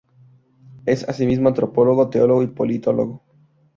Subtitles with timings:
[0.87, 3.21] Es, asimismo, antropólogo, teólogo y politólogo.